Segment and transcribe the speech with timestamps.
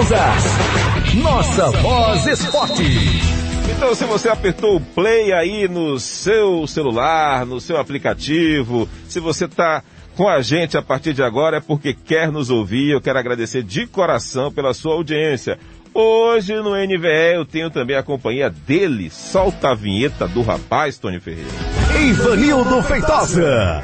[0.00, 1.14] causas.
[1.14, 2.82] Nossa Voz Esporte.
[3.70, 9.44] Então, se você apertou o play aí no seu celular, no seu aplicativo, se você
[9.44, 9.82] está
[10.16, 12.90] com a gente a partir de agora é porque quer nos ouvir.
[12.90, 15.58] Eu quero agradecer de coração pela sua audiência.
[15.92, 19.10] Hoje no NVE eu tenho também a companhia dele.
[19.10, 21.50] Solta a vinheta do rapaz, Tony Ferreira.
[21.98, 23.82] Ivanildo Feitosa.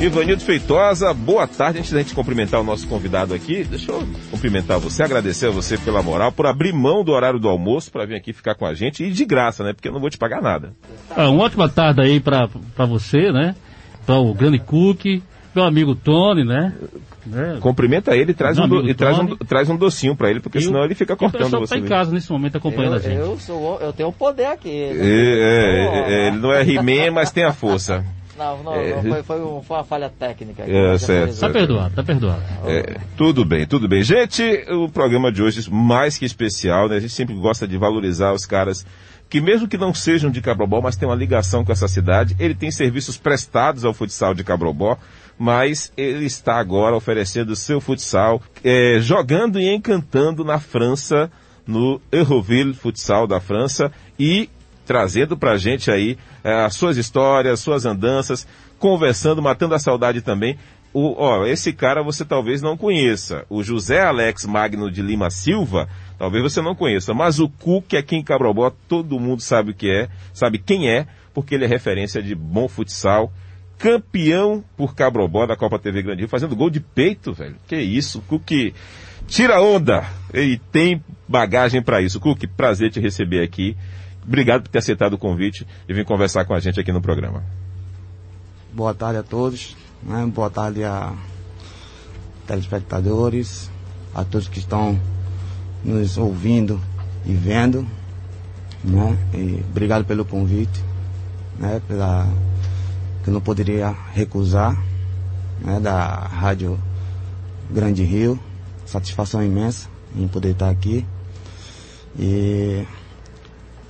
[0.00, 1.78] Ivanildo Feitosa, boa tarde.
[1.78, 5.78] Antes da gente cumprimentar o nosso convidado aqui, deixa eu cumprimentar você, agradecer a você
[5.78, 8.74] pela moral, por abrir mão do horário do almoço para vir aqui ficar com a
[8.74, 9.72] gente e de graça, né?
[9.72, 10.72] Porque eu não vou te pagar nada.
[11.10, 12.48] Ah, uma ótima tarde aí para
[12.86, 13.54] você, né?
[14.04, 15.22] Para o grande Cook,
[15.54, 16.74] meu amigo Tony, né?
[17.24, 17.58] né?
[17.60, 20.62] Cumprimenta ele traz um, do, e traz um, traz um docinho para ele, porque e
[20.62, 21.74] senão ele fica cortando você.
[21.74, 23.16] Ele tá em casa nesse momento acompanhando eu, a gente.
[23.16, 24.70] Eu, sou, eu tenho o poder aqui.
[24.70, 28.04] É, é, é, ele não é He-Man, mas tem a força.
[28.42, 30.64] Não, não, é, não foi, foi, um, foi, uma falha técnica.
[30.66, 31.38] É, certo.
[31.38, 32.42] Tá perdoado, tá perdoado.
[32.66, 34.02] É, tudo bem, tudo bem.
[34.02, 36.96] Gente, o programa de hoje mais que especial, né?
[36.96, 38.84] A gente sempre gosta de valorizar os caras
[39.32, 42.54] que mesmo que não sejam de Cabrobó, mas tem uma ligação com essa cidade, ele
[42.54, 44.98] tem serviços prestados ao futsal de Cabrobó,
[45.38, 51.30] mas ele está agora oferecendo seu futsal, é, jogando e encantando na França,
[51.66, 54.50] no Euroville Futsal da França, e
[54.92, 58.46] trazendo pra gente aí é, as suas histórias, suas andanças,
[58.78, 60.58] conversando, matando a saudade também.
[60.92, 63.46] O, ó, esse cara você talvez não conheça.
[63.48, 68.16] O José Alex Magno de Lima Silva, talvez você não conheça, mas o Cook aqui
[68.16, 72.22] em Cabrobó, todo mundo sabe o que é, sabe quem é, porque ele é referência
[72.22, 73.32] de bom futsal,
[73.78, 77.56] campeão por Cabrobó da Copa TV Grande Rio, fazendo gol de peito, velho.
[77.66, 78.74] Que isso, Cook
[79.26, 80.04] tira onda.
[80.34, 82.20] Ele tem bagagem para isso.
[82.20, 83.74] Cook, prazer te receber aqui.
[84.26, 87.42] Obrigado por ter aceitado o convite e vir conversar com a gente aqui no programa.
[88.72, 89.76] Boa tarde a todos.
[90.02, 90.26] Né?
[90.26, 91.12] Boa tarde a
[92.46, 93.70] telespectadores,
[94.14, 94.98] a todos que estão
[95.84, 96.80] nos ouvindo
[97.24, 97.86] e vendo.
[98.82, 99.16] Né?
[99.34, 100.82] E obrigado pelo convite,
[101.58, 101.80] né?
[101.86, 102.26] Pela,
[103.22, 104.76] que eu não poderia recusar,
[105.60, 105.78] né?
[105.78, 106.78] da Rádio
[107.70, 108.38] Grande Rio.
[108.84, 111.06] Satisfação imensa em poder estar aqui.
[112.18, 112.84] E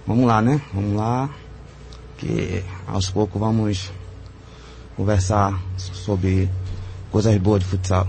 [0.06, 0.60] vamos lá, né?
[0.72, 1.30] Vamos lá,
[2.18, 3.92] que aos poucos vamos
[4.96, 6.48] conversar sobre
[7.10, 8.06] coisas boas de futsal.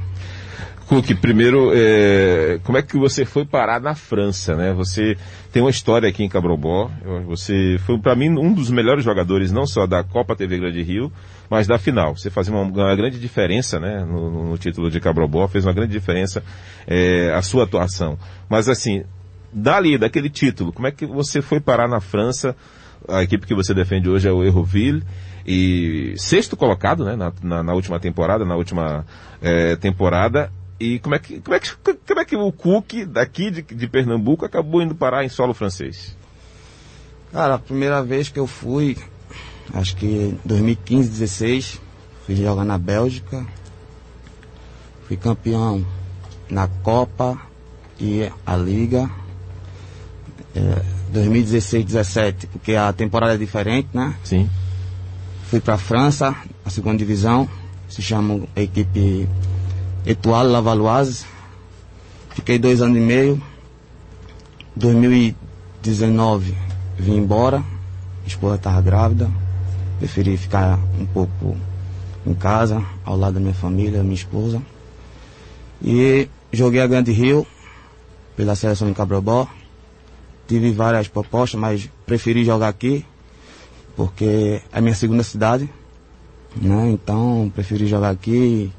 [0.88, 4.74] Cook, primeiro, é, como é que você foi parar na França, né?
[4.74, 5.18] Você
[5.52, 6.92] tem uma história aqui em Cabrobó.
[7.26, 11.12] Você foi, para mim, um dos melhores jogadores, não só da Copa TV Grande Rio,
[11.50, 12.16] mas da final.
[12.16, 14.06] Você fazia uma, uma grande diferença, né?
[14.06, 16.44] No, no, título de Cabrobó, fez uma grande diferença
[16.86, 18.18] é, a sua atuação.
[18.50, 19.04] Mas, assim,
[19.54, 22.56] dali, daquele título, como é que você foi parar na França?
[23.08, 25.04] A equipe que você defende hoje é o Erroville
[25.46, 29.06] e sexto colocado, né, na, na, na última temporada, na última
[29.42, 30.52] é, temporada.
[30.80, 31.70] E como é que, como é que,
[32.08, 36.18] como é que o Cook daqui de, de Pernambuco acabou indo parar em solo francês?
[37.32, 38.98] Cara, a primeira vez que eu fui,
[39.74, 41.82] acho que em 2015, 16,
[42.26, 43.46] fui jogar na Bélgica.
[45.08, 45.86] Fui campeão
[46.50, 47.40] na Copa
[48.00, 49.10] e a Liga.
[50.56, 50.82] É,
[51.12, 54.16] 2016, 17, porque a temporada é diferente, né?
[54.24, 54.50] Sim.
[55.50, 57.48] Fui para a França, a segunda divisão,
[57.90, 59.28] se chama a equipe
[60.06, 61.26] Etoile Lavaloise.
[62.32, 63.42] Fiquei dois anos e meio.
[64.76, 66.56] 2019
[66.98, 69.30] vim embora, minha esposa estava grávida,
[70.00, 71.56] preferi ficar um pouco
[72.26, 74.62] em casa, ao lado da minha família, minha esposa.
[75.82, 77.46] E joguei a Grande Rio
[78.36, 79.48] pela seleção de Cabrobó.
[80.48, 83.06] Tive várias propostas, mas preferi jogar aqui
[83.96, 85.70] porque é minha segunda cidade,
[86.56, 86.90] né?
[86.90, 88.72] Então preferi jogar aqui.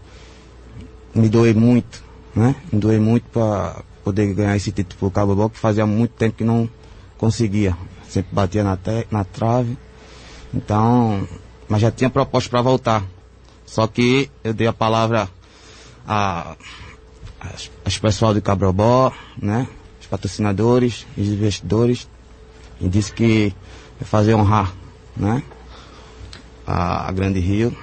[1.15, 2.03] Me doei muito,
[2.35, 2.57] né?
[2.73, 6.45] Me doei muito para poder ganhar esse título pro Cabo que fazia muito tempo que
[6.45, 6.69] não
[7.17, 7.77] conseguia.
[8.09, 9.79] Sempre batia na, te na trave.
[10.53, 11.27] Então,
[11.69, 13.05] mas já tinha proposta para voltar.
[13.65, 15.29] Só que eu dei a palavra
[16.07, 16.57] a,
[17.41, 19.69] a, pessoal de Cabrobó, né?
[20.15, 22.09] Patrocinadores, os investidores,
[22.81, 23.53] e disse que
[24.01, 24.73] ia fazer honrar
[25.17, 25.43] né?
[26.67, 27.77] A, a Grande Rio.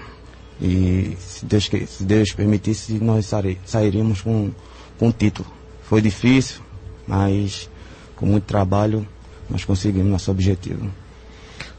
[0.62, 3.32] E se Deus, se Deus permitisse, nós
[3.66, 4.52] sairíamos com,
[5.00, 5.48] com um título.
[5.84, 6.62] Foi difícil,
[7.08, 7.70] mas
[8.16, 9.08] com muito trabalho
[9.50, 10.90] nós conseguimos nosso objetivo.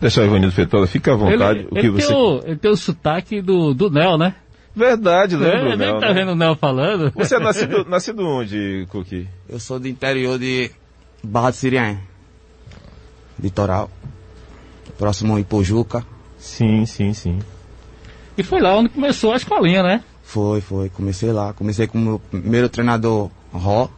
[0.01, 1.61] Deixa o Ivanildo Fetola, fica à vontade.
[1.61, 2.09] Ele, o que ele, você...
[2.09, 4.35] tem o, ele tem o sotaque do, do Nel, né?
[4.75, 6.15] Verdade, lembra é, Nel, tá né?
[6.15, 7.13] vendo o Nel falando?
[7.15, 9.29] Você é nascido, nascido onde, Cookie?
[9.49, 10.71] Eu sou do interior de
[11.23, 11.99] Barra de Siriém,
[13.39, 13.91] litoral
[15.03, 16.07] próximo a Ipojuca.
[16.39, 17.41] Sim, sim, sim.
[18.39, 20.05] E foi lá onde começou a escolinha, né?
[20.23, 20.89] Foi, foi.
[20.91, 21.53] Comecei lá.
[21.53, 23.89] Comecei com o meu primeiro treinador, Ró,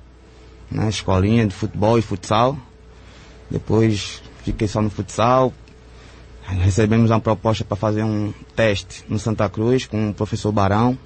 [0.71, 2.56] né, escolinha de futebol e futsal.
[3.50, 5.53] Depois fiquei só no futsal.
[6.46, 10.96] Recebemos uma proposta para fazer um teste no Santa Cruz com o professor Barão,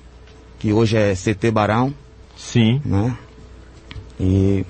[0.59, 1.95] que hoje é CT Barão,
[2.37, 2.83] Sim.
[2.85, 3.17] né?
[4.19, 4.67] E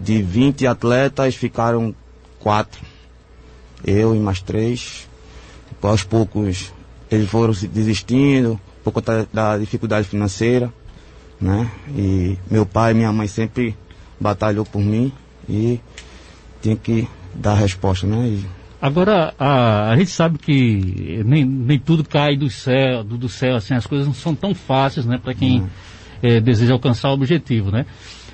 [0.00, 1.94] de 20 atletas ficaram
[2.40, 2.80] quatro.
[3.84, 5.08] Eu e mais três.
[5.68, 6.72] Depois, aos poucos
[7.10, 10.72] eles foram desistindo por conta da dificuldade financeira,
[11.40, 11.70] né?
[11.96, 13.76] E meu pai e minha mãe sempre
[14.18, 15.12] batalhou por mim
[15.48, 15.80] e
[16.60, 18.26] tinha que dar resposta, né?
[18.28, 18.46] E
[18.84, 23.56] Agora, a, a gente sabe que nem, nem tudo cai do céu, do, do céu,
[23.56, 25.66] assim, as coisas não são tão fáceis, né, para quem
[26.22, 27.86] eh, deseja alcançar o objetivo, né?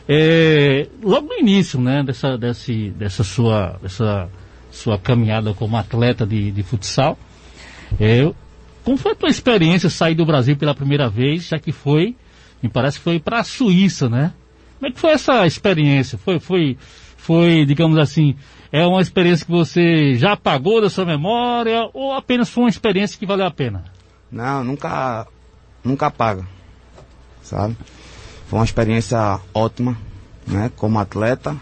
[0.08, 4.28] Eh, logo no início, né, dessa, desse, dessa sua, dessa
[4.72, 7.16] sua caminhada como atleta de, de futsal,
[8.00, 8.28] eh,
[8.82, 12.16] como foi a tua experiência sair do Brasil pela primeira vez, já que foi,
[12.60, 14.32] me parece que foi para a Suíça, né?
[14.80, 16.18] Como é que foi essa experiência?
[16.18, 16.76] Foi, foi,
[17.20, 18.34] foi, digamos assim,
[18.72, 23.18] é uma experiência que você já apagou da sua memória ou apenas foi uma experiência
[23.18, 23.84] que valeu a pena?
[24.32, 25.26] Não, nunca,
[25.84, 26.44] nunca apaga,
[27.42, 27.76] sabe?
[28.46, 29.96] Foi uma experiência ótima,
[30.46, 30.70] né?
[30.76, 31.56] Como atleta,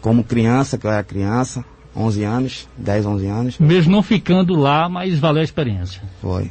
[0.00, 1.64] como criança, que eu era criança,
[1.94, 6.02] 11 anos, 10, 11 anos, Mesmo não ficando lá, mas valeu a experiência.
[6.20, 6.50] foi.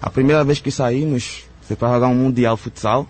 [0.00, 3.06] A primeira vez que saímos foi para jogar um Mundial Futsal,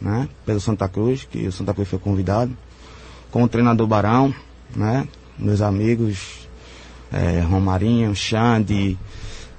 [0.00, 0.28] né?
[0.44, 2.56] Pelo Santa Cruz, que o Santa Cruz foi convidado,
[3.32, 4.32] com o treinador Barão,
[4.76, 5.08] né?
[5.36, 6.46] Meus amigos,
[7.10, 8.96] eh, Romarinho, Xande,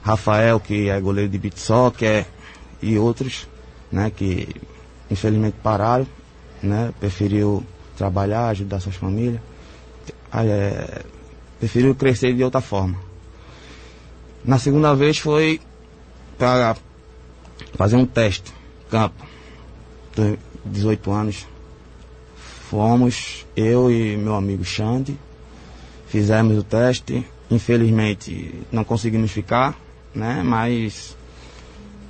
[0.01, 2.25] Rafael, que é goleiro de beat soccer,
[2.81, 3.47] e outros,
[3.91, 4.11] né?
[4.15, 4.47] Que
[5.09, 6.05] infelizmente pararam,
[6.61, 6.93] né?
[6.99, 7.65] Preferiu
[7.97, 9.41] trabalhar, ajudar suas famílias.
[10.31, 11.01] É,
[11.59, 12.97] preferiu crescer de outra forma.
[14.43, 15.61] Na segunda vez foi
[16.37, 16.75] para
[17.75, 18.51] fazer um teste,
[18.89, 19.25] campo.
[20.13, 21.52] Tenho 18 anos.
[22.73, 25.15] Fomos, eu e meu amigo Xande,
[26.07, 27.23] fizemos o teste.
[27.51, 29.77] Infelizmente não conseguimos ficar,
[30.15, 30.41] né?
[30.43, 31.15] Mas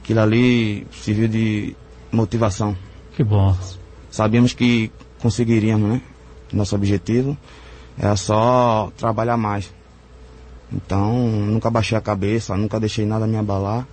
[0.01, 1.75] aquilo ali serviu de
[2.09, 2.77] motivação.
[3.13, 3.53] Que bom.
[4.09, 4.89] Sabíamos que
[5.21, 6.01] conseguiríamos, né?
[6.53, 7.37] Nosso objetivo
[7.99, 9.69] era só trabalhar mais.
[10.71, 13.85] Então, nunca baixei a cabeça, nunca deixei nada me abalar.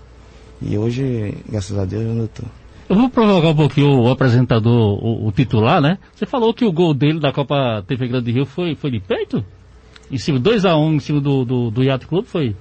[0.62, 2.44] E hoje, graças a Deus, eu tô.
[2.90, 5.96] Eu vou provocar um pouquinho o apresentador, o, o titular, né?
[6.12, 9.44] Você falou que o gol dele da Copa TV Grande Rio foi, foi de peito?
[10.10, 12.56] Em cima, 2x1 em cima do, do, do Yacht Clube foi?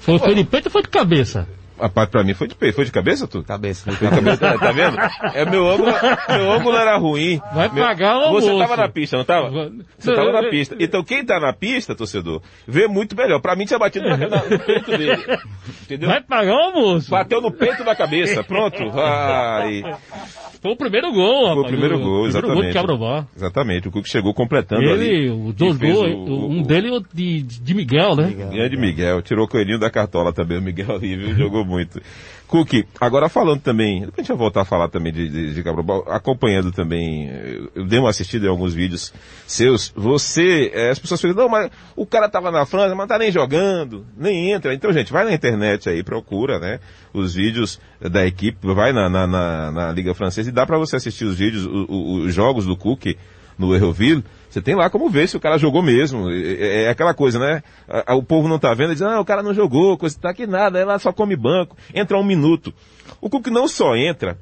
[0.00, 1.46] Foi, foi de peito ou foi de cabeça?
[1.78, 2.76] A parte pra mim foi de peito.
[2.76, 3.42] Foi de cabeça, tu?
[3.42, 3.90] Cabeça.
[3.90, 4.96] Foi de cabeça, tá vendo?
[5.34, 5.92] É, meu ângulo,
[6.28, 7.40] meu ângulo era ruim.
[7.52, 9.50] Vai Meu- pagar o Você tava na pista, não tava?
[9.98, 10.76] Você tava na pista.
[10.78, 13.40] Então quem tá na pista, torcedor, vê muito melhor.
[13.40, 15.38] Pra mim tinha batido na, na- no peito dele.
[15.82, 16.08] Entendeu?
[16.10, 17.10] Vai pagar o almoço.
[17.10, 18.44] Bateu no peito da cabeça.
[18.44, 18.78] Pronto.
[18.96, 19.82] Ai.
[20.64, 21.54] Foi o primeiro gol, rapaz.
[21.56, 22.66] Foi o primeiro gol, O primeiro gol exatamente.
[22.68, 23.26] de Quebra-Bar.
[23.36, 23.88] Exatamente.
[23.88, 25.06] O Cuco chegou completando ali.
[25.08, 28.28] Ele, os dois gols, o- um o- dele e de, de Miguel, né?
[28.28, 28.48] Miguel.
[28.48, 31.34] Grande Miguel, tirou o coelhinho da cartola também, o Miguel ali, viu?
[31.36, 32.00] Jogou muito.
[32.54, 35.62] Cook, agora falando também, depois a gente vai voltar a falar também de, de, de
[35.64, 39.12] Cabral, acompanhando também, eu, eu dei uma assistida em alguns vídeos
[39.44, 43.18] seus, você, eh, as pessoas falam, não, mas o cara tava na França, mas tá
[43.18, 44.72] nem jogando, nem entra.
[44.72, 46.78] Então, gente, vai na internet aí, procura, né,
[47.12, 50.94] os vídeos da equipe, vai na, na, na, na Liga Francesa e dá pra você
[50.94, 53.16] assistir os vídeos, os jogos do Cook,
[53.58, 54.22] no Erroville,
[54.54, 56.30] você tem lá como ver se o cara jogou mesmo.
[56.30, 57.60] É, é- é aquela coisa, né?
[58.10, 60.78] O povo não tá vendo diz, ah, o cara não jogou, coisa tá aqui nada,
[60.78, 62.72] ela só come banco, entra um minuto.
[63.20, 64.38] O Cook não só entra,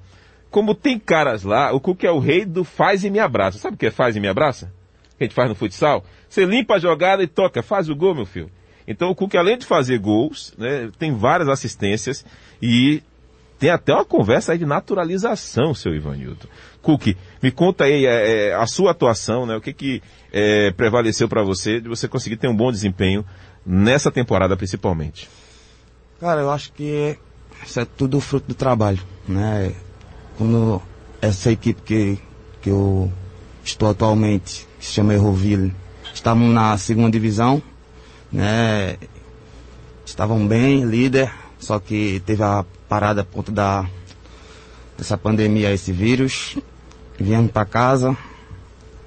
[0.50, 3.58] como tem caras lá, o Cook é o rei do faz e me abraça.
[3.58, 4.70] Sabe o que é faz e me abraça?
[5.16, 6.04] Que a gente faz no futsal?
[6.28, 8.50] Você limpa a jogada e toca, faz o gol, meu filho.
[8.86, 12.22] Então o Cook, além de fazer gols, né, tem várias assistências
[12.60, 13.02] e
[13.62, 16.48] tem até uma conversa aí de naturalização, seu Ivanildo.
[16.82, 19.54] Cook, me conta aí é, é, a sua atuação, né?
[19.54, 20.02] O que que
[20.32, 23.24] é, prevaleceu para você de você conseguir ter um bom desempenho
[23.64, 25.30] nessa temporada principalmente?
[26.20, 27.16] Cara, eu acho que
[27.64, 29.72] isso é tudo fruto do trabalho, né?
[30.36, 30.82] Como
[31.20, 32.18] essa equipe que,
[32.60, 33.12] que eu
[33.62, 35.72] estou atualmente, que se chama Erroville,
[36.12, 37.62] estávamos na segunda divisão,
[38.32, 38.96] né?
[40.04, 43.86] Estavam bem, líder, só que teve a parada por conta da,
[44.98, 46.58] dessa pandemia, esse vírus.
[47.18, 48.14] Viemos para casa,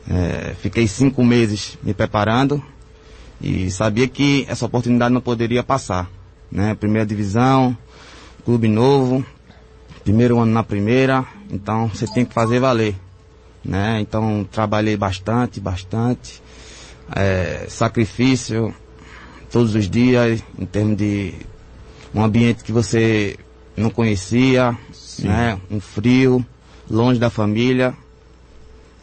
[0.09, 2.63] é, fiquei cinco meses me preparando
[3.39, 6.09] e sabia que essa oportunidade não poderia passar.
[6.51, 6.73] Né?
[6.73, 7.77] Primeira divisão,
[8.43, 9.23] clube novo,
[10.03, 12.95] primeiro ano na primeira, então você tem que fazer valer.
[13.63, 13.99] Né?
[14.01, 16.41] Então trabalhei bastante, bastante,
[17.15, 18.73] é, sacrifício
[19.51, 21.35] todos os dias, em termos de
[22.15, 23.37] um ambiente que você
[23.77, 24.77] não conhecia,
[25.19, 25.59] né?
[25.69, 26.45] um frio,
[26.89, 27.93] longe da família.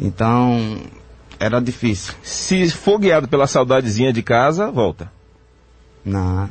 [0.01, 0.79] Então,
[1.39, 2.15] era difícil.
[2.23, 5.11] Se for guiado pela saudadezinha de casa, volta.
[6.05, 6.49] Não.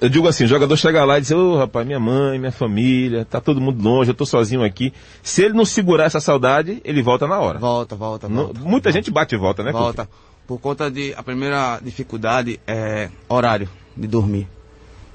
[0.00, 3.24] Eu digo assim, o jogador chega lá e diz, ô rapaz, minha mãe, minha família,
[3.24, 4.92] tá todo mundo longe, eu tô sozinho aqui.
[5.22, 7.58] Se ele não segurar essa saudade, ele volta na hora.
[7.58, 8.60] Volta, volta, Não- volta.
[8.60, 9.72] muita gente bate e volta, né?
[9.72, 10.08] Volta.
[10.46, 11.12] Por conta de.
[11.16, 14.46] A primeira dificuldade é horário de dormir.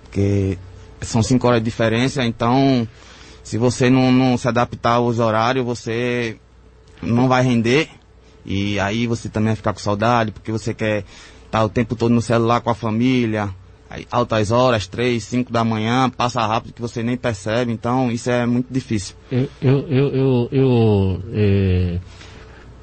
[0.04, 0.58] Porque
[1.02, 2.88] são cinco horas de diferença, então
[3.44, 6.38] se você não, não se adaptar aos horários, você
[7.02, 7.90] não vai render.
[8.46, 11.04] E aí você também vai ficar com saudade, porque você quer
[11.46, 13.50] estar o tempo todo no celular com a família.
[13.90, 18.32] Aí, altas horas, três, cinco da manhã, passa rápido que você nem percebe, então isso
[18.32, 19.16] é muito difícil.
[19.30, 22.00] Eu, eu, eu, eu, eu, é,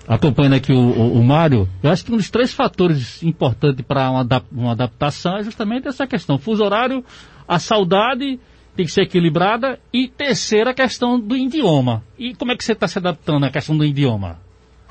[0.08, 4.10] acompanhando aqui o, o, o Mário, eu acho que um dos três fatores importantes para
[4.10, 6.38] uma, uma adaptação é justamente essa questão.
[6.38, 7.04] Fuso horário,
[7.46, 8.40] a saudade
[8.74, 12.02] tem que ser equilibrada e terceira a questão do idioma.
[12.18, 14.38] E como é que você está se adaptando à questão do idioma?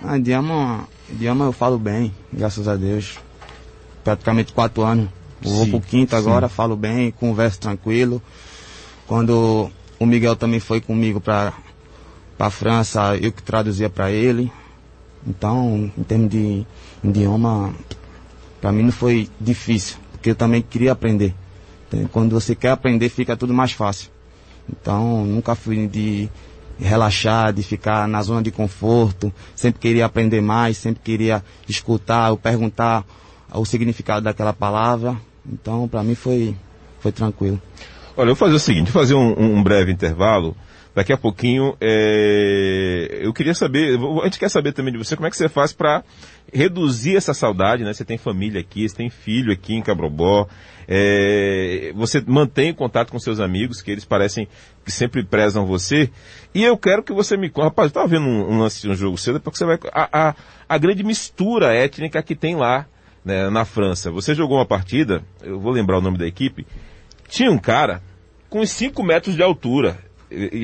[0.02, 3.18] Ah, idioma, idioma eu falo bem, graças a Deus.
[4.04, 5.10] Praticamente quatro anos.
[5.44, 6.18] Eu vou Sim, pro quinto sim.
[6.18, 8.22] agora, falo bem, converso tranquilo.
[9.08, 11.54] Quando o Miguel também foi comigo pra,
[12.38, 14.52] pra França, eu que traduzia pra ele.
[15.28, 16.66] Então, em termos de
[17.04, 17.74] idioma,
[18.62, 21.36] pra mim não foi difícil, porque eu também queria aprender.
[22.12, 24.10] Quando você quer aprender, fica tudo mais fácil.
[24.70, 26.30] Então, nunca fui de
[26.80, 29.34] relaxar, de ficar na zona de conforto.
[29.56, 33.06] Sempre queria aprender mais, sempre queria escutar ou perguntar
[33.54, 35.16] o significado daquela palavra.
[35.46, 36.56] Então, para mim foi,
[37.00, 37.62] foi tranquilo.
[38.16, 40.56] Olha, eu vou fazer o seguinte, vou fazer um, um breve intervalo.
[40.98, 45.28] Daqui a pouquinho, é, eu queria saber, a gente quer saber também de você, como
[45.28, 46.04] é que você faz para
[46.52, 47.94] reduzir essa saudade, né?
[47.94, 50.48] Você tem família aqui, você tem filho aqui em Cabrobó,
[50.88, 54.48] é, você mantém contato com seus amigos, que eles parecem
[54.84, 56.10] que sempre prezam você,
[56.52, 58.96] e eu quero que você me rapaz, eu estava vendo um, um lance de um
[58.96, 60.36] jogo cedo, porque você vai, a, a,
[60.68, 62.88] a grande mistura étnica que tem lá,
[63.24, 64.10] né, na França.
[64.10, 66.66] Você jogou uma partida, eu vou lembrar o nome da equipe,
[67.28, 68.02] tinha um cara
[68.50, 70.07] com uns 5 metros de altura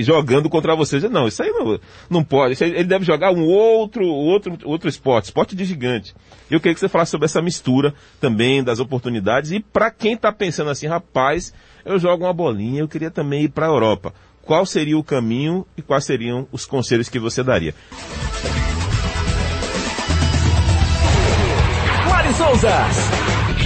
[0.01, 0.95] jogando contra você.
[0.95, 1.79] Eu disse, Não, isso aí não,
[2.09, 2.61] não pode.
[2.63, 6.15] Aí- ele deve jogar um outro, outro, outro esporte, esporte de gigante.
[6.49, 10.31] Eu queria que você falasse sobre essa mistura também das oportunidades e para quem está
[10.31, 11.53] pensando assim, rapaz,
[11.85, 14.13] eu jogo uma bolinha, eu queria também ir para a Europa.
[14.41, 17.73] Qual seria o caminho e quais seriam os conselhos que você daria?
[22.33, 22.87] Souza.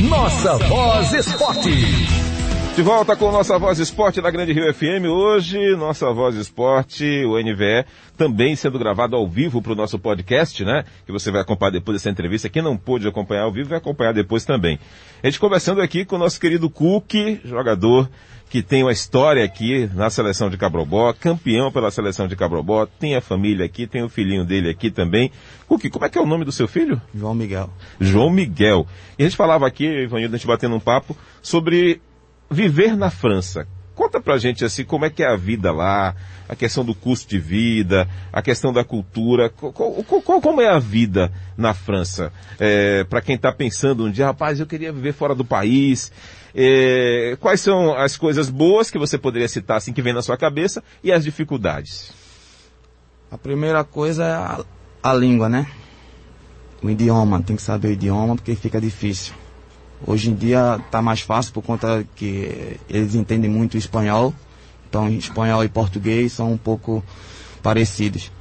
[0.10, 2.27] Nossa Voz Esporte.
[2.78, 5.10] De volta com nossa Voz Esporte da Grande Rio FM.
[5.10, 7.84] Hoje, nossa Voz Esporte, o NVE,
[8.16, 10.86] também sendo gravado ao vivo para o nosso podcast, né?
[11.04, 12.50] Que você vai acompanhar depois dessa entrevista.
[12.50, 14.78] Quem não pôde acompanhar ao vivo, vai acompanhar depois também.
[15.24, 18.08] A gente conversando aqui com o nosso querido Cook, jogador
[18.50, 23.16] que tem uma história aqui na seleção de Cabrobó, campeão pela seleção de Cabrobó, tem
[23.16, 25.32] a família aqui, tem o filhinho dele aqui também.
[25.68, 27.02] Cook, como é que é o nome do seu filho?
[27.14, 27.70] João Miguel.
[28.00, 28.88] João Miguel.
[29.18, 32.02] E a gente falava aqui, Ivanildo, a gente batendo um papo, sobre
[32.50, 33.68] viver na França.
[33.96, 36.16] Conta pra gente assim como é que é a vida lá,
[36.48, 40.70] a questão do custo de vida, a questão da cultura, co- co- co- como é
[40.70, 42.32] a vida na França?
[42.60, 46.12] É, para quem está pensando um dia, rapaz, eu queria viver fora do país.
[46.54, 50.38] É, quais são as coisas boas que você poderia citar assim que vem na sua
[50.38, 52.12] cabeça e as dificuldades?
[53.32, 54.64] A primeira coisa é a,
[55.04, 55.66] a língua, né?
[56.84, 59.34] O idioma, tem que saber o idioma porque fica difícil.
[60.06, 64.34] Hoje em dia tá mais fácil por conta que eles entendem muito espanhol.
[64.90, 67.04] Então espanhol e português são um pouco
[67.64, 68.32] parecidos.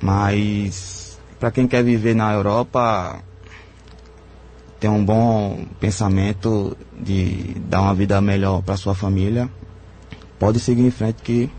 [0.00, 3.22] Mas para quem quer viver na Europa,
[4.78, 9.48] ter um bom pensamento de dar uma vida melhor para sua família,
[10.38, 11.50] pode seguir em frente que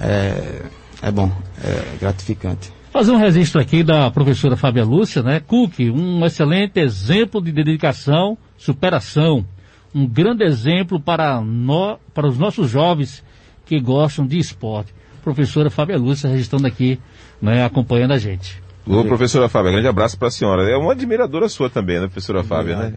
[0.00, 0.62] é,
[1.02, 1.30] é bom,
[1.62, 2.72] é gratificante.
[2.92, 5.40] Fazer um registro aqui da professora Fábia Lúcia, né?
[5.40, 9.46] Cook, um excelente exemplo de dedicação, superação.
[9.94, 13.24] Um grande exemplo para, nó- para os nossos jovens
[13.64, 14.92] que gostam de esporte.
[15.24, 17.00] Professora Fábia Lúcia registrando aqui,
[17.40, 18.62] né, acompanhando a gente.
[18.86, 20.68] Ô, professora Fábia, grande abraço para a senhora.
[20.68, 22.94] É uma admiradora sua também, né, professora Fábia, né?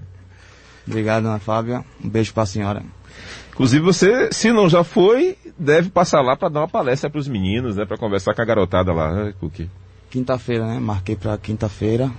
[0.88, 1.86] Obrigado, Ana Fábia.
[2.04, 2.84] Um beijo para a senhora.
[3.52, 7.28] Inclusive você, se não já foi, deve passar lá para dar uma palestra para os
[7.28, 9.70] meninos, né, para conversar com a garotada lá, né, Cookie?
[10.16, 10.80] Quinta-feira, né?
[10.80, 12.10] Marquei para quinta-feira,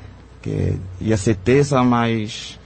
[0.43, 2.61] que ia ser terça, mas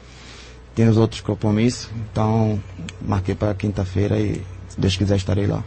[0.74, 1.88] tem os outros compromissos.
[2.10, 2.60] Então,
[3.00, 5.62] marquei para quinta-feira e, se Deus quiser, estarei lá.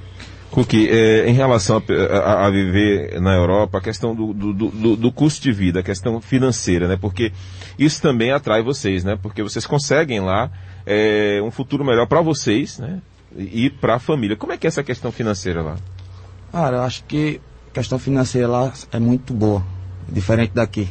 [0.52, 4.96] Cookie, é, em relação a, a- a viver na Europa, a questão do, do, do-
[4.98, 6.98] do custo de vida, a questão financeira, né?
[7.00, 7.32] Porque
[7.80, 9.18] isso também atrai vocês, né?
[9.20, 10.52] Porque vocês conseguem lá
[10.86, 13.00] é, um futuro melhor para vocês, né?
[13.34, 14.36] E para a família.
[14.36, 15.78] Como é que é essa questão financeira lá?
[16.52, 17.40] Cara, eu acho que
[17.74, 19.66] a questão financeira lá é muito boa.
[20.08, 20.88] diferente daqui.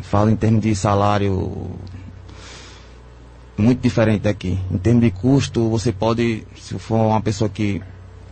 [0.00, 1.70] Falo em termos de salário
[3.54, 4.58] muito diferente daqui.
[4.70, 7.82] Em termos de custo, você pode, se for uma pessoa que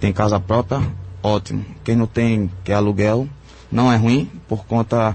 [0.01, 0.81] tem casa própria,
[1.23, 1.63] ótimo.
[1.85, 3.29] Quem não tem, que é aluguel,
[3.71, 5.15] não é ruim, por conta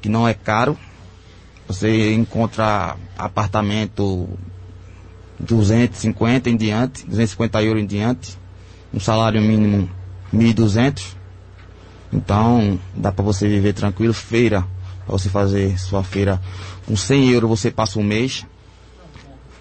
[0.00, 0.74] que não é caro.
[1.68, 4.26] Você encontra apartamento
[5.38, 8.38] 250 em diante, 250 euros em diante,
[8.94, 9.90] um salário mínimo
[10.32, 11.15] 1.200.
[12.12, 14.12] Então, dá para você viver tranquilo.
[14.12, 14.64] Feira,
[15.04, 16.40] para você fazer sua feira
[16.86, 18.46] com 100 euros, você passa um mês.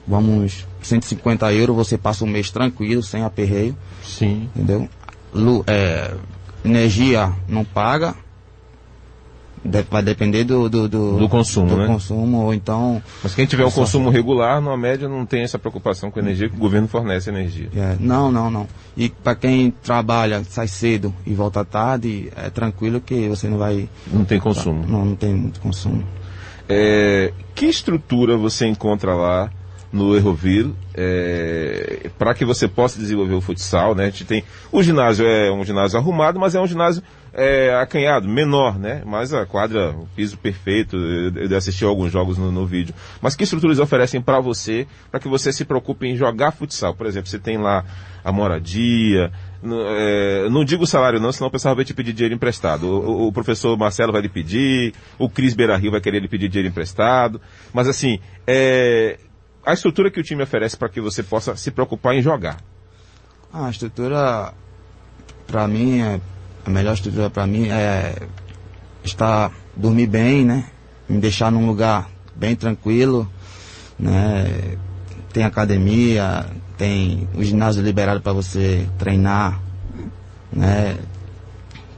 [0.08, 3.75] Vamos, 150 euros, você passa um mês tranquilo, sem aperreio.
[4.04, 4.50] Sim.
[4.56, 4.88] Entendeu?
[5.34, 6.14] Lu, é,
[6.64, 8.16] energia não paga,
[9.89, 11.88] vai depender do, do, do, do consumo, do né?
[11.88, 13.01] consumo, ou então.
[13.24, 16.48] Mas quem tiver um consumo regular, na média, não tem essa preocupação com a energia,
[16.48, 17.69] que o governo fornece energia.
[17.75, 18.67] É, não, não, não.
[18.95, 23.89] E para quem trabalha, sai cedo e volta tarde, é tranquilo que você não vai.
[24.12, 24.86] Não tem consumo.
[24.88, 26.03] Não, não tem muito consumo.
[26.69, 29.50] É, que estrutura você encontra lá
[29.96, 34.04] no Erroville é, para que você possa desenvolver o futsal, né?
[34.04, 37.02] A gente tem o ginásio é um ginásio arrumado, mas é um ginásio
[37.34, 39.02] é, acanhado, menor, né?
[39.06, 42.94] Mas a quadra, o piso perfeito, eu, eu assisti alguns jogos no, no vídeo.
[43.22, 46.94] Mas que estruturas oferecem para você, para que você se preocupe em jogar futsal?
[46.94, 47.86] Por exemplo, você tem lá
[48.24, 52.36] a moradia, no, é, não digo salário não, senão o pessoal vai te pedir dinheiro
[52.36, 52.86] emprestado.
[52.86, 56.28] O, o, o professor Marcelo vai lhe pedir, o Cris Beira Rio vai querer lhe
[56.28, 57.42] pedir dinheiro emprestado.
[57.74, 59.18] Mas assim, é,
[59.65, 62.57] a estrutura que o time oferece para que você possa se preocupar em jogar.
[63.51, 64.53] A estrutura,
[65.48, 66.19] para mim, é
[66.65, 68.15] a melhor estrutura para mim é
[69.03, 70.65] estar, dormir bem, né?
[71.07, 73.29] Me deixar num lugar bem tranquilo,
[74.00, 74.77] né?
[75.31, 79.62] Tem academia, tem o ginásio liberado para você treinar,
[80.51, 80.98] né?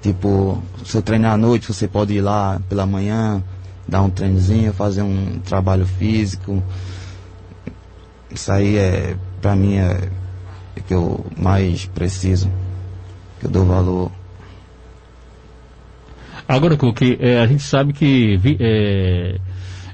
[0.02, 3.42] Tipo, se eu treinar à noite, você pode ir lá pela manhã,
[3.88, 6.62] dar um treinozinho, fazer um trabalho físico.
[8.32, 10.10] Isso aí é, para mim, é,
[10.76, 12.52] é que eu mais preciso,
[13.40, 14.12] que eu dou valor.
[16.48, 19.38] Agora, Cook, é, a gente sabe que vi, é,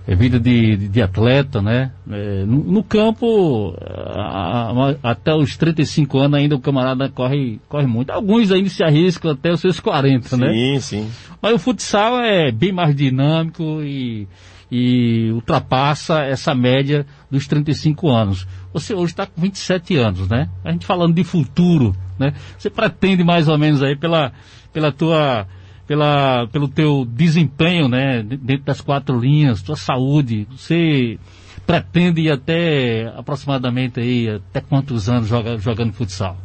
[0.08, 1.92] é vida de, de, atleta, né?
[2.10, 7.88] É, no, no, campo, a, a, até os 35 anos ainda o camarada corre, corre
[7.88, 8.12] muito.
[8.12, 10.52] Alguns ainda se arriscam até os seus 40, sim, né?
[10.52, 11.12] Sim, sim.
[11.42, 14.28] Mas o futsal é bem mais dinâmico e,
[14.76, 18.48] e ultrapassa essa média dos 35 anos.
[18.74, 20.50] Você hoje está com 27 anos, né?
[20.64, 22.34] A gente falando de futuro, né?
[22.58, 24.34] Você pretende mais ou menos aí pela,
[24.74, 25.46] pela tua
[25.86, 31.20] pela, pelo teu desempenho, né, dentro das quatro linhas, tua saúde, você
[31.68, 36.38] pretende ir até aproximadamente aí, até quantos anos joga, jogando futsal?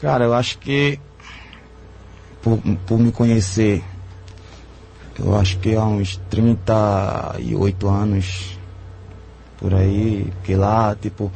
[0.00, 0.98] Cara, eu acho que
[2.42, 3.84] por, por me conhecer,
[5.18, 8.58] eu acho que há uns 38 anos
[9.58, 11.30] por aí, que lá, tipo,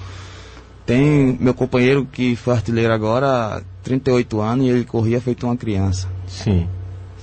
[0.85, 6.09] tem meu companheiro que foi artilheiro agora, 38 anos, e ele corria feito uma criança.
[6.27, 6.69] Sim.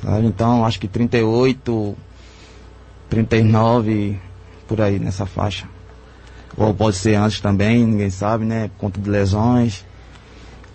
[0.01, 0.25] Sabe?
[0.27, 1.95] Então, acho que 38,
[3.09, 4.19] 39,
[4.67, 5.67] por aí, nessa faixa.
[6.57, 8.69] Ou pode ser antes também, ninguém sabe, né?
[8.69, 9.85] Por conta de lesões.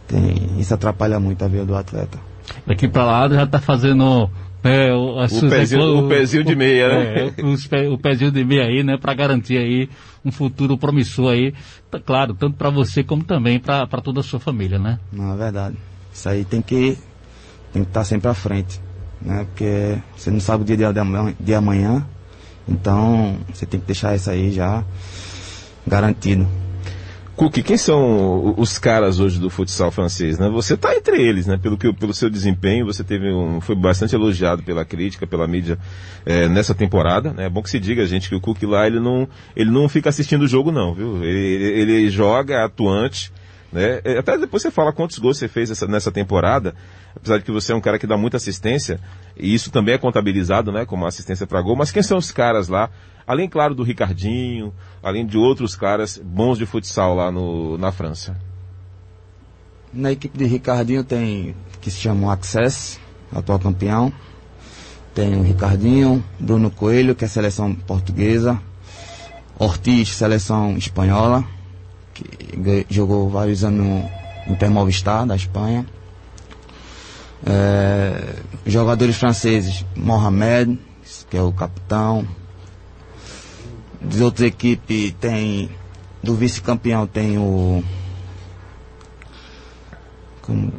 [0.07, 2.19] Tem, isso atrapalha muito a vida do atleta.
[2.67, 4.29] Daqui para lá já está fazendo
[4.63, 7.33] é, o, o, pezinho, o, pezinho, de meia, né?
[7.37, 8.97] É, o, o pezinho de meia aí, né?
[8.97, 9.89] Para garantir aí
[10.25, 11.55] um futuro promissor aí,
[11.91, 14.99] tá, claro, tanto para você como também para toda a sua família, né?
[15.13, 15.77] Não, é verdade.
[16.13, 16.99] Isso aí tem que
[17.73, 18.81] tem que estar tá sempre à frente
[19.21, 19.45] né?
[19.45, 20.93] Porque você não sabe o dia
[21.39, 22.07] de amanhã
[22.69, 24.85] então você tem que deixar isso aí já
[25.87, 26.47] garantido.
[27.41, 30.51] Cook, quem são os caras hoje do futsal francês, né?
[30.51, 31.57] Você está entre eles, né?
[31.57, 35.79] Pelo, que, pelo seu desempenho, você teve um, foi bastante elogiado pela crítica, pela mídia
[36.27, 37.47] é, nessa temporada, né?
[37.47, 39.27] É bom que se diga, gente, que o Cook lá, ele não,
[39.57, 41.25] ele não fica assistindo o jogo não, viu?
[41.25, 43.33] Ele, ele, ele joga, atuante,
[43.73, 44.03] né?
[44.05, 46.75] É, até depois você fala quantos gols você fez essa, nessa temporada,
[47.17, 49.01] apesar de que você é um cara que dá muita assistência,
[49.35, 52.69] e isso também é contabilizado, né, como assistência para gol, mas quem são os caras
[52.69, 52.91] lá,
[53.31, 58.37] além, claro, do Ricardinho, além de outros caras bons de futsal lá no, na França?
[59.93, 62.99] Na equipe de Ricardinho tem, que se chama o Access,
[63.33, 64.13] atual campeão,
[65.15, 68.61] tem o Ricardinho, Bruno Coelho, que é seleção portuguesa,
[69.57, 71.45] Ortiz, seleção espanhola,
[72.13, 74.11] que jogou vários anos no
[74.53, 75.87] Intermovistar da Espanha.
[77.47, 78.35] É,
[78.67, 80.81] jogadores franceses, Mohamed,
[81.31, 82.27] que é o capitão.
[84.01, 85.71] De outras equipes tem.
[86.23, 87.83] Do vice-campeão tem o.
[90.43, 90.73] Como,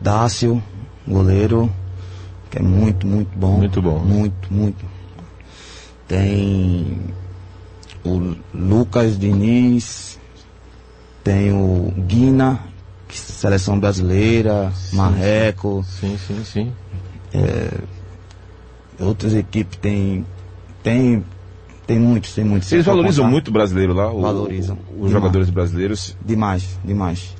[0.00, 0.62] Dácio,
[1.06, 1.70] goleiro.
[2.50, 3.56] que é muito, muito bom.
[3.58, 3.98] Muito bom.
[3.98, 4.84] Muito, muito.
[6.08, 6.98] Tem
[8.04, 10.18] o Lucas Diniz,
[11.22, 12.60] tem o Guina,
[13.06, 15.84] que é seleção brasileira, Marreco.
[15.86, 16.72] Sim, sim, sim.
[17.32, 17.70] É,
[18.98, 20.26] outras equipes tem.
[20.82, 21.24] Tem.
[21.90, 22.68] Tem muitos, tem muitos.
[22.68, 24.12] For valorizam contar, muito o brasileiro lá?
[24.12, 24.78] o- Valorizam.
[24.90, 25.10] Os Demais.
[25.12, 26.16] jogadores brasileiros.
[26.24, 27.34] Demais, demais.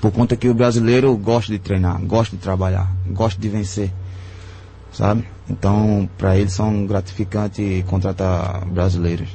[0.00, 3.92] Por conta que o brasileiro gosta de treinar, gosta de trabalhar, gosta de vencer.
[4.92, 5.24] Sabe?
[5.48, 9.28] Então, para eles são gratificante contratar brasileiros.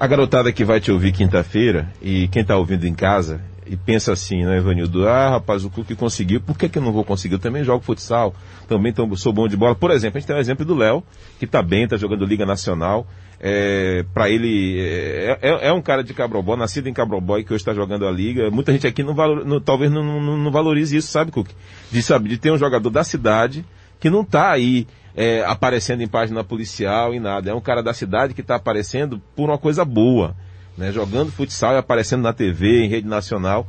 [0.00, 3.38] A garotada que vai te ouvir quinta-feira e quem está ouvindo em casa
[3.70, 5.06] e pensa assim, né, Evanildo?
[5.08, 7.34] Ah, rapaz, o Cook conseguiu, por que, que eu não vou conseguir?
[7.34, 8.34] Eu também jogo futsal,
[8.66, 9.74] também tô- sou bom de bola.
[9.74, 11.02] Por exemplo, a gente tem o exemplo do Léo,
[11.38, 13.06] que está bem, está jogando Liga Nacional.
[13.40, 17.52] É, para ele, é, é- é um cara de Cabrobó, nascido em Cabrobó e que
[17.52, 18.50] hoje está jogando a Liga.
[18.50, 21.48] Muita gente aqui não valor, não- talvez não, não, não valorize isso, sabe, Cook?
[21.90, 23.64] De, sabe, de ter um jogador da cidade
[24.00, 27.50] que não está aí é, aparecendo em página policial e nada.
[27.50, 30.34] É um cara da cidade que está aparecendo por uma coisa boa,
[30.78, 30.92] né?
[30.92, 33.66] Jogando futsal e aparecendo na TV, em rede nacional.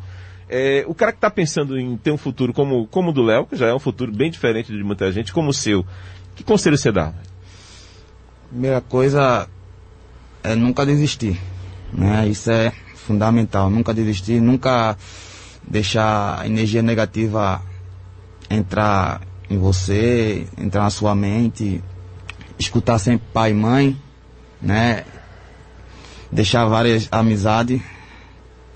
[0.47, 3.45] É, o cara que está pensando em ter um futuro como, como o do Léo,
[3.45, 5.85] que já é um futuro bem diferente de muita gente, como o seu,
[6.35, 7.11] que conselho você dá?
[8.49, 9.47] Primeira coisa
[10.43, 11.39] é nunca desistir.
[11.91, 12.27] Né?
[12.27, 13.69] Isso é fundamental.
[13.69, 14.95] Nunca desistir, nunca
[15.67, 17.61] deixar a energia negativa
[18.49, 21.83] entrar em você, entrar na sua mente.
[22.57, 23.97] Escutar sempre pai e mãe,
[24.61, 25.05] né?
[26.31, 27.81] Deixar várias amizades,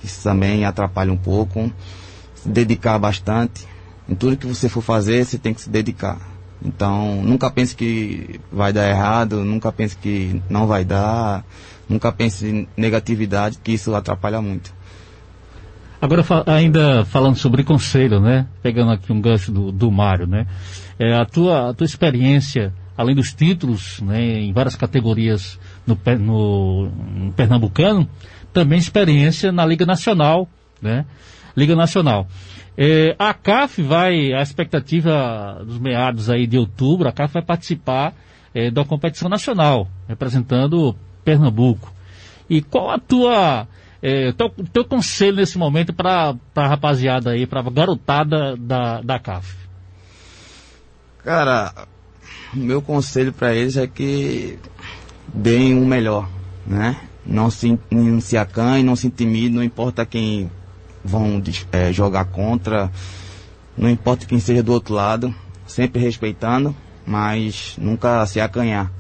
[0.04, 1.72] isso também atrapalha um pouco.
[2.36, 3.68] Se dedicar bastante.
[4.08, 6.20] Em tudo que você for fazer, você tem que se dedicar.
[6.64, 11.44] Então, nunca pense que vai dar errado, nunca pense que não vai dar,
[11.88, 14.74] nunca pense em negatividade, que isso atrapalha muito.
[16.02, 18.46] Agora, ainda falando sobre conselho, né?
[18.62, 20.48] Pegando aqui um gancho do, do Mário, né?
[21.00, 26.90] É, a, tua, a tua experiência, além dos títulos, né, em várias categorias no, no,
[26.90, 28.08] no Pernambucano,
[28.52, 30.48] também experiência na Liga Nacional,
[30.82, 31.06] né?
[31.56, 32.28] Liga Nacional.
[32.78, 38.14] É, a CAF vai, a expectativa dos meados aí de outubro, a CAF vai participar
[38.54, 41.92] é, da competição nacional, representando Pernambuco.
[42.50, 43.68] E qual a tua,
[44.02, 49.20] é, teu, teu conselho nesse momento para a rapaziada aí, para a garotada da, da
[49.20, 49.56] CAF?
[51.24, 51.88] Cara,
[52.54, 54.60] o meu conselho para eles é que
[55.34, 56.30] deem o melhor,
[56.66, 56.98] né?
[57.26, 60.52] Não se, não se acanhem, não se intimidem, não importa quem
[61.04, 61.42] vão
[61.72, 62.92] eh, jogar contra,
[63.78, 65.34] não importa quem seja do outro lado,
[65.66, 68.92] sempre respeitando, mas nunca se acanhar,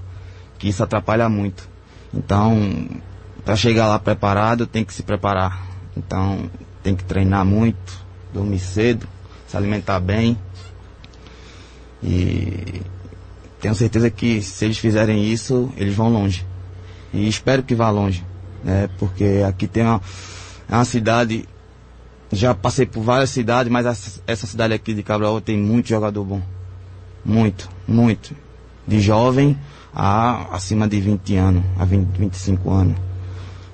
[0.57, 1.69] que isso atrapalha muito.
[2.13, 2.87] Então,
[3.43, 5.67] para chegar lá preparado, tem que se preparar.
[5.95, 6.49] Então,
[6.81, 7.93] tem que treinar muito,
[8.33, 9.07] dormir cedo,
[9.47, 10.37] se alimentar bem,
[12.01, 12.81] e
[13.63, 16.45] tenho certeza que se eles fizerem isso, eles vão longe.
[17.13, 18.21] E espero que vá longe,
[18.61, 18.89] né?
[18.99, 20.01] Porque aqui tem uma,
[20.67, 21.47] é uma cidade,
[22.29, 26.25] já passei por várias cidades, mas essa, essa cidade aqui de Cabral tem muito jogador
[26.25, 26.41] bom.
[27.23, 28.35] Muito, muito.
[28.85, 29.57] De jovem
[29.95, 32.97] a acima de 20 anos, a 20, 25 anos.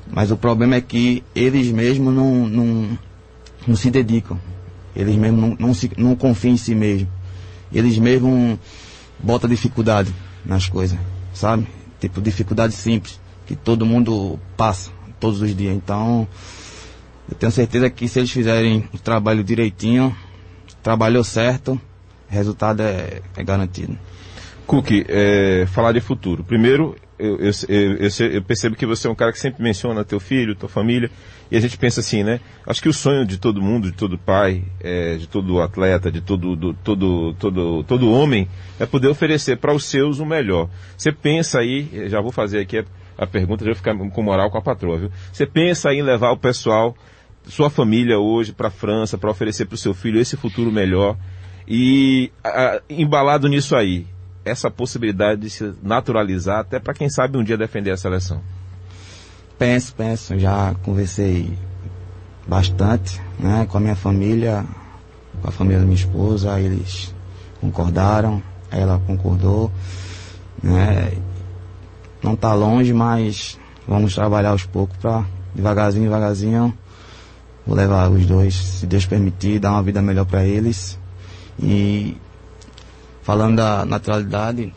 [0.08, 3.00] Mas o problema é que eles mesmos não, não,
[3.66, 4.40] não se dedicam.
[4.96, 7.10] Eles mesmos não, não, se, não confiam em si mesmos
[7.72, 8.58] eles mesmos
[9.22, 10.14] botam dificuldade
[10.46, 10.98] nas coisas,
[11.34, 11.68] sabe?
[12.00, 15.76] Tipo, dificuldade simples, que todo mundo passa todos os dias.
[15.76, 16.28] Então,
[17.30, 20.16] eu tenho certeza que se eles fizerem o trabalho direitinho,
[20.82, 21.80] trabalhou certo,
[22.28, 23.98] resultado é, é garantido.
[24.66, 26.44] Cook, é, falar de futuro.
[26.44, 30.20] Primeiro, eu, eu, eu, eu percebo que você é um cara que sempre menciona teu
[30.20, 31.12] filho, tua família,
[31.52, 32.40] e a gente pensa assim, né?
[32.66, 36.22] Acho que o sonho de todo mundo, de todo pai, é, de todo atleta, de
[36.22, 38.48] todo, do- todo, todo, todo homem,
[38.80, 40.70] é poder oferecer para os seus o melhor.
[40.98, 42.86] Você pensa aí, já vou fazer aqui a,
[43.18, 45.12] a pergunta, já vou ficar com moral com a patroa, viu?
[45.34, 46.96] Você pensa em levar o pessoal,
[47.48, 51.18] sua família hoje para a França, para oferecer para o seu filho esse futuro melhor,
[51.68, 54.06] e ah, embalado nisso aí,
[54.44, 58.42] essa possibilidade de se naturalizar, até para quem sabe um dia defender a seleção.
[59.58, 61.58] Penso, penso, já conversei
[62.48, 64.66] bastante, né, com a minha família,
[65.42, 67.14] com a família da minha esposa, eles
[67.60, 69.72] concordaram, ela concordou,
[70.64, 71.12] né,
[72.24, 76.74] não tá longe, mas vamos trabalhar aos poucos para devagarzinho, devagarzinho,
[77.66, 80.98] vou levar os dois, se Deus permitir, dar uma vida melhor para eles.
[81.62, 82.18] E
[83.30, 84.74] falando da naturalidade,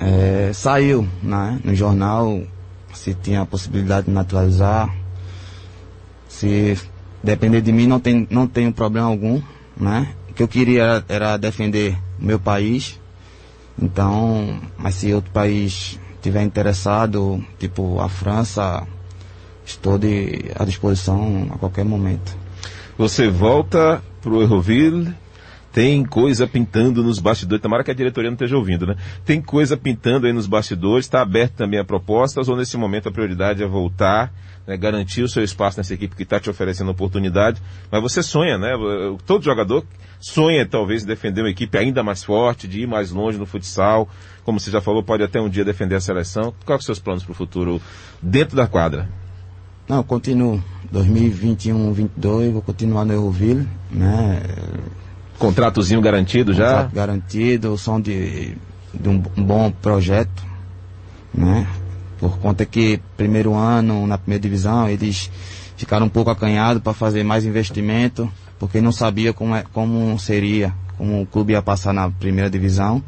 [0.00, 2.42] é, saiu né, no jornal
[2.94, 4.88] se tinha a possibilidade de naturalizar.
[6.30, 6.78] Se
[7.22, 9.42] depender de mim, não tem, não tenho problema algum.
[9.76, 10.14] Né?
[10.30, 12.98] O que eu queria era, defender o meu país,
[13.78, 18.82] Então, mas se outro país tiver interessado, tipo a França,
[19.62, 22.34] estou de, à disposição a qualquer momento.
[22.96, 25.14] Você volta pro Erroville,
[25.76, 28.96] tem coisa pintando nos bastidores, tomara que a diretoria não esteja ouvindo, né?
[29.26, 33.12] Tem coisa pintando aí nos bastidores, está aberto também a propostas, ou nesse momento a
[33.12, 34.32] prioridade é voltar,
[34.66, 37.60] né, garantir o seu espaço nessa equipe que está te oferecendo oportunidade,
[37.92, 38.70] mas você sonha, né?
[39.26, 39.84] Todo jogador
[40.18, 44.08] sonha talvez defender uma equipe ainda mais forte, de ir mais longe no futsal,
[44.44, 46.54] como você já falou, pode até um dia defender a seleção.
[46.64, 47.82] Quais são os seus planos para o futuro
[48.22, 49.10] dentro da quadra?
[49.86, 50.64] Não, continuo.
[50.90, 54.40] 2021, 2022, vou continuar no Euroville, né?
[55.46, 56.68] Contratozinho garantido já?
[56.68, 58.56] Contrato garantido, são de,
[58.92, 60.44] de um, um bom projeto,
[61.32, 61.66] né?
[62.18, 65.30] Por conta que primeiro ano na primeira divisão eles
[65.76, 70.74] ficaram um pouco acanhados para fazer mais investimento, porque não sabia como, é, como seria,
[70.98, 73.02] como o clube ia passar na primeira divisão.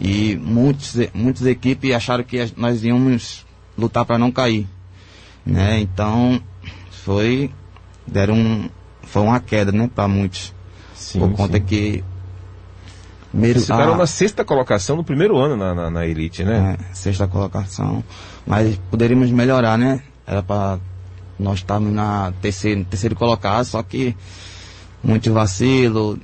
[0.00, 4.66] E muitos, muitas equipes acharam que nós íamos lutar para não cair.
[5.46, 5.78] Né?
[5.80, 6.40] Então
[6.90, 7.50] foi
[8.06, 8.70] deram um,
[9.02, 10.52] foi uma queda né, para muitos.
[11.00, 11.64] Sim, por conta sim.
[11.64, 12.04] que.
[13.30, 16.76] Primeiro, ficaram ah, na sexta colocação no primeiro ano na, na, na Elite, né?
[16.78, 18.04] É, sexta colocação.
[18.46, 20.02] Mas poderíamos melhorar, né?
[20.26, 20.78] Era para
[21.38, 24.14] nós estarmos na terceiro, terceiro colocado, só que
[25.02, 26.18] muito vacilo.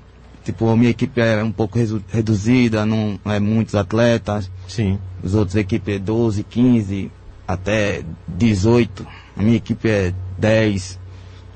[0.45, 4.51] Tipo, a minha equipe é um pouco reduzida, não é muitos atletas.
[4.69, 4.99] Sim.
[5.23, 7.11] Os outros equipes é 12, 15,
[7.49, 9.07] até 18.
[9.37, 10.99] A minha equipe é 10,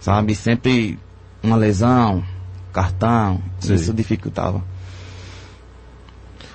[0.00, 0.34] sabe?
[0.34, 0.98] Sempre
[1.42, 2.24] uma lesão,
[2.70, 3.74] cartão, Sim.
[3.74, 4.62] isso dificultava.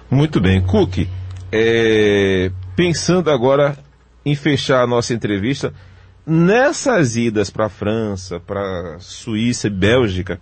[0.09, 0.61] Muito bem.
[0.61, 1.07] Cook,
[1.51, 3.77] é, pensando agora
[4.25, 5.73] em fechar a nossa entrevista,
[6.25, 10.39] nessas idas para a França, para Suíça e Bélgica,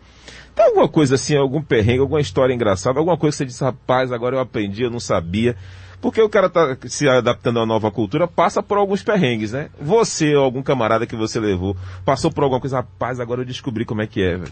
[0.56, 4.12] tem alguma coisa assim, algum perrengue, alguma história engraçada, alguma coisa que você disse, rapaz,
[4.12, 5.56] agora eu aprendi, eu não sabia.
[6.00, 9.70] Porque o cara tá se adaptando à nova cultura, passa por alguns perrengues, né?
[9.80, 13.86] Você ou algum camarada que você levou, passou por alguma coisa, rapaz, agora eu descobri
[13.86, 14.52] como é que é, velho.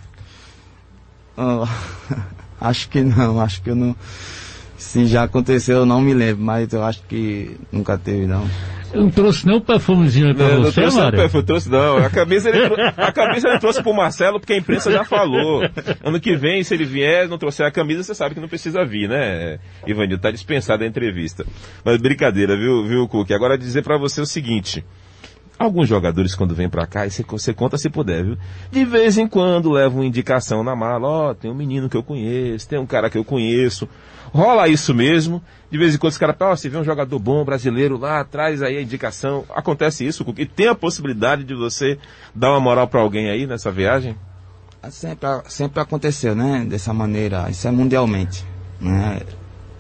[1.37, 1.65] Oh,
[2.59, 3.95] acho que não, acho que eu não.
[4.77, 8.47] Se já aconteceu, eu não me lembro, mas eu acho que nunca teve, não.
[8.93, 11.97] Eu não trouxe nem um perfumezinho pra não, você, não trouxe perfume, trouxe não.
[11.97, 15.61] A camisa, ele, a camisa ele trouxe pro Marcelo porque a imprensa já falou.
[16.03, 18.83] Ano que vem, se ele vier, não trouxer a camisa, você sabe que não precisa
[18.83, 19.59] vir, né?
[19.87, 21.45] Ivanildo, tá dispensado a entrevista.
[21.85, 23.31] Mas brincadeira, viu, viu, Cook?
[23.31, 24.83] Agora dizer para você o seguinte.
[25.61, 28.37] Alguns jogadores, quando vêm para cá, e você, conta se puder, viu?
[28.71, 31.07] De vez em quando levam uma indicação na mala.
[31.07, 33.87] Ó, oh, tem um menino que eu conheço, tem um cara que eu conheço.
[34.33, 35.39] Rola isso mesmo.
[35.69, 38.23] De vez em quando os caras, ó, oh, você vê um jogador bom brasileiro lá,
[38.23, 39.45] traz aí a indicação.
[39.53, 41.99] Acontece isso, e tem a possibilidade de você
[42.33, 44.15] dar uma moral para alguém aí nessa viagem?
[44.89, 46.65] Sempre, sempre aconteceu, né?
[46.67, 47.47] Dessa maneira.
[47.51, 48.43] Isso é mundialmente,
[48.79, 49.21] né?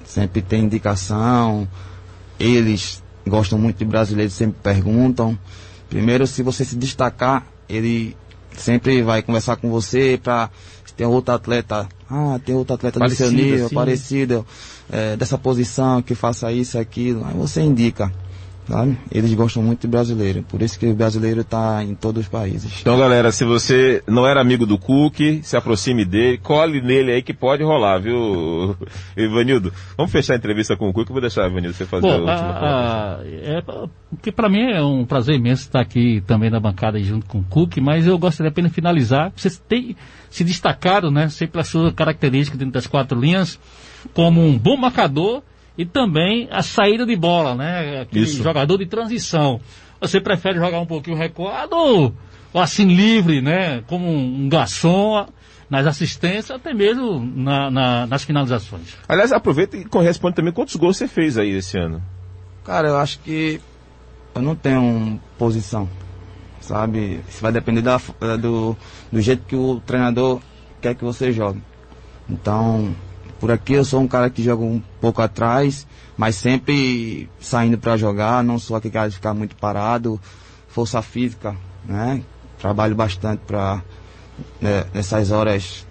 [0.05, 1.67] Sempre tem indicação.
[2.39, 5.35] Eles gostam muito de brasileiros, sempre perguntam.
[5.91, 8.15] Primeiro, se você se destacar, ele
[8.57, 10.49] sempre vai conversar com você para
[10.95, 13.75] tem outro atleta, ah, tem outro atleta parecido, do seu nível, assim.
[13.75, 14.47] parecido,
[14.89, 17.25] é, dessa posição, que faça isso, aquilo.
[17.25, 18.11] Aí você indica.
[18.67, 18.97] Sabe?
[19.11, 22.71] Eles gostam muito de brasileiro, por isso que o brasileiro está em todos os países.
[22.81, 27.21] Então, galera, se você não era amigo do Cook, se aproxime dele, cole nele aí
[27.21, 28.75] que pode rolar, viu,
[29.17, 29.73] Ivanildo?
[29.97, 32.59] Vamos fechar a entrevista com o Cook, vou deixar, Ivanildo, você fazer Bom, a última
[32.59, 33.63] a, é,
[34.09, 37.43] Porque para mim é um prazer imenso estar aqui também na bancada junto com o
[37.43, 39.31] Cook, mas eu gostaria apenas de finalizar.
[39.35, 39.95] Vocês têm
[40.29, 43.59] se destacado, né, sempre a sua característica dentro das quatro linhas,
[44.13, 45.43] como um bom marcador
[45.77, 48.01] e também a saída de bola, né?
[48.01, 48.43] Aquele Isso.
[48.43, 49.59] jogador de transição.
[49.99, 52.13] Você prefere jogar um pouquinho recuado ou,
[52.53, 53.81] ou assim livre, né?
[53.87, 55.27] Como um, garçom
[55.69, 58.95] nas assistências, até mesmo na, na, nas finalizações.
[59.07, 62.01] Aliás, aproveita e corresponde também quantos gols você fez aí esse ano.
[62.65, 63.61] Cara, eu acho que
[64.35, 65.89] eu não tenho posição,
[66.59, 67.21] sabe?
[67.29, 67.97] Isso vai depender da,
[68.39, 68.75] do,
[69.11, 70.41] do jeito que o treinador
[70.81, 71.61] quer que você jogue.
[72.29, 72.93] Então,
[73.41, 77.97] por aqui eu sou um cara que joga um pouco atrás, mas sempre saindo para
[77.97, 80.21] jogar, não sou aquele cara de ficar muito parado,
[80.67, 82.21] força física, né?
[82.59, 83.81] Trabalho bastante para
[84.61, 85.87] né, nessas horas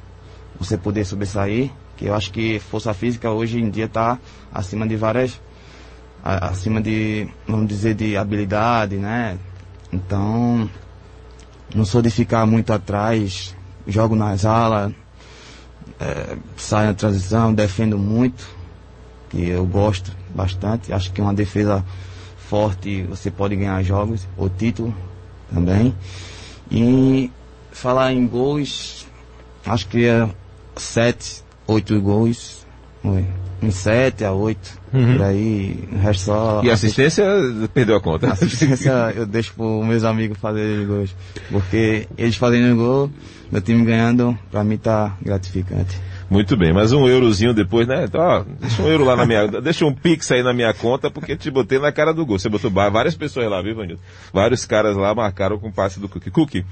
[0.61, 4.17] você poder sobressair, que eu acho que força física hoje em dia está
[4.55, 5.41] acima de várias
[6.23, 9.37] acima de, vamos dizer, de habilidade, né?
[9.93, 10.71] Então,
[11.75, 13.57] não sou de ficar muito atrás,
[13.89, 14.93] jogo nas alas,
[16.01, 18.49] é, saio na transição, defendo muito,
[19.29, 20.93] que eu gosto bastante.
[20.93, 21.85] Acho que uma defesa
[22.49, 24.95] forte você pode ganhar jogos, ou título
[25.53, 25.95] também.
[26.71, 27.31] E
[27.71, 29.07] falar em gols,
[29.67, 30.29] acho que é
[30.77, 32.67] sete, oito gols.
[33.63, 34.81] Uns 7 a 8.
[34.93, 35.13] Uhum.
[35.13, 36.61] Por aí, o resto só.
[36.65, 37.25] E assistência
[37.73, 38.33] perdeu a conta?
[38.33, 41.15] Assistência eu deixo para meus amigos fazerem gols.
[41.51, 43.11] Porque eles fazendo gol,
[43.51, 46.01] meu time ganhando, para mim tá gratificante.
[46.31, 48.05] Muito bem, mas um eurozinho depois, né?
[48.05, 51.11] Então, ó, deixa um euro lá na minha, deixa um pix aí na minha conta,
[51.11, 52.39] porque te botei na cara do gol.
[52.39, 54.01] Você botou várias pessoas lá, viu, Vanildo?
[54.33, 56.31] Vários caras lá marcaram com o passe do Cookie.
[56.31, 56.65] Cookie,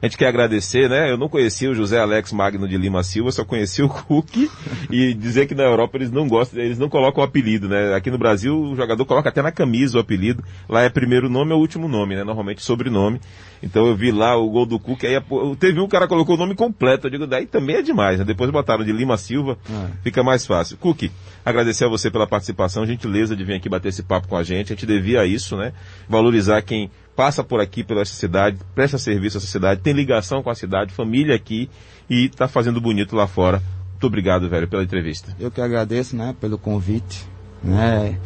[0.00, 1.10] a gente quer agradecer, né?
[1.10, 4.48] Eu não conhecia o José Alex Magno de Lima Silva, só conheci o Cook
[4.90, 7.94] e dizer que na Europa eles não gostam, eles não colocam o apelido, né?
[7.94, 10.42] Aqui no Brasil o jogador coloca até na camisa o apelido.
[10.68, 12.22] Lá é primeiro nome ou último nome, né?
[12.22, 13.20] Normalmente sobrenome.
[13.62, 15.20] Então eu vi lá o gol do Cook, aí
[15.58, 17.06] teve um cara colocou o nome completo.
[17.06, 18.24] Eu digo, daí também é demais, né?
[18.24, 19.88] Depois botaram de Lima Silva, é.
[20.04, 20.76] fica mais fácil.
[20.76, 21.10] Cook,
[21.44, 24.72] agradecer a você pela participação, gentileza de vir aqui bater esse papo com a gente.
[24.72, 25.72] A gente devia isso, né?
[26.08, 30.54] Valorizar quem passa por aqui, pela cidade, presta serviço à cidade, tem ligação com a
[30.54, 31.68] cidade, família aqui
[32.08, 33.60] e está fazendo bonito lá fora.
[33.90, 35.34] Muito obrigado, velho, pela entrevista.
[35.40, 37.26] Eu que agradeço, né, pelo convite,
[37.60, 38.16] né,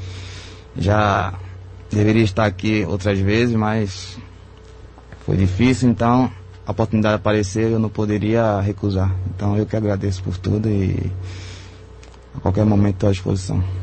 [0.76, 1.32] já
[1.90, 4.18] deveria estar aqui outras vezes, mas
[5.24, 6.30] foi difícil, então
[6.66, 9.10] a oportunidade apareceu eu não poderia recusar.
[9.34, 11.10] Então eu que agradeço por tudo e
[12.36, 13.81] a qualquer momento estou à disposição.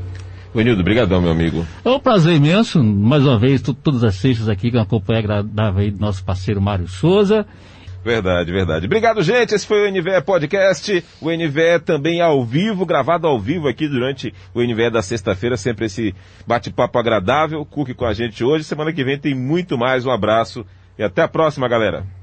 [0.54, 1.66] Benildo, brigadão, meu amigo.
[1.86, 5.82] É um prazer imenso, mais uma vez, todas as sextas aqui com a companhia agradável
[5.82, 7.46] aí do nosso parceiro Mário Souza.
[8.04, 8.86] Verdade, verdade.
[8.86, 9.54] Obrigado, gente.
[9.54, 11.04] Esse foi o NVE Podcast.
[11.22, 15.58] O NVE também ao vivo, gravado ao vivo aqui durante o NVE da sexta-feira.
[15.58, 16.16] Sempre esse
[16.48, 17.64] bate-papo agradável.
[17.66, 18.64] Cook com a gente hoje.
[18.64, 20.06] Semana que vem tem muito mais.
[20.06, 20.66] Um abraço
[20.98, 22.19] e até a próxima, galera.